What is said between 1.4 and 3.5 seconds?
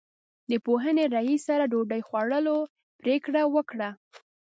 سره ډوډۍ خوړلو پرېکړه